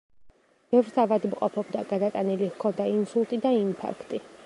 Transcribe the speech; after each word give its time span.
ბევრს 0.75 0.97
ავადმყოფობდა; 1.03 1.85
გადატანილი 1.93 2.51
ჰქონდა 2.57 2.91
ინსულტი 2.97 3.45
და 3.47 3.57
ინფარქტი. 3.63 4.25